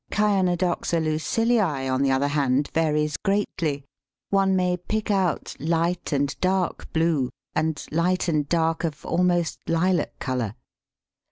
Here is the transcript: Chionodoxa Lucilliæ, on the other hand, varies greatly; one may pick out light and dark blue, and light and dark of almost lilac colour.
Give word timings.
Chionodoxa 0.11 0.97
Lucilliæ, 0.99 1.87
on 1.93 2.01
the 2.01 2.09
other 2.09 2.29
hand, 2.29 2.71
varies 2.73 3.17
greatly; 3.17 3.85
one 4.31 4.55
may 4.55 4.75
pick 4.75 5.11
out 5.11 5.55
light 5.59 6.11
and 6.11 6.35
dark 6.41 6.91
blue, 6.91 7.29
and 7.53 7.85
light 7.91 8.27
and 8.27 8.49
dark 8.49 8.83
of 8.83 9.05
almost 9.05 9.59
lilac 9.69 10.17
colour. 10.17 10.55